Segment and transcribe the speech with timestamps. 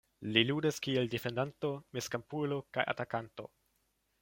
[0.35, 3.49] Li ludis kiel defendanto, mezkampulo kaj atakanto.